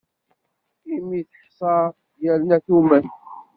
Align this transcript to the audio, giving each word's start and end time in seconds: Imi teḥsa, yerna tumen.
Imi 0.95 1.19
teḥsa, 1.31 1.73
yerna 2.23 2.57
tumen. 2.65 3.05